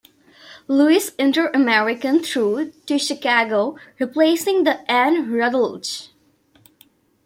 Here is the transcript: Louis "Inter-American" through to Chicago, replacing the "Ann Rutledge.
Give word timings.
Louis 0.67 1.11
"Inter-American" 1.19 2.23
through 2.23 2.71
to 2.87 2.97
Chicago, 2.97 3.77
replacing 3.99 4.63
the 4.63 4.79
"Ann 4.91 5.31
Rutledge. 5.31 6.09